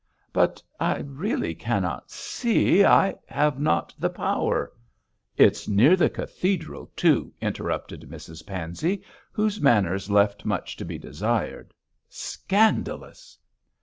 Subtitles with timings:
[0.33, 4.71] 'But I really cannot see I have not the power'
[5.37, 11.71] 'It's near the cathedral, too,' interrupted Mrs Pansey, whose manners left much to be desired.
[12.09, 13.37] 'Scandalous!'